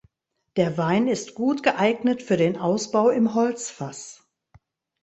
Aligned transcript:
Der 0.55 0.79
Wein 0.79 1.07
ist 1.07 1.35
gut 1.35 1.61
geeignet 1.61 2.23
für 2.23 2.35
den 2.35 2.57
Ausbau 2.57 3.11
im 3.11 3.35
Holzfass. 3.35 4.27